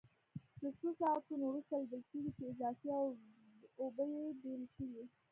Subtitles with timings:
[0.61, 2.87] له څو ساعتونو وروسته لیدل کېږي چې اضافي
[3.81, 5.03] اوبه یې بېلې شوې.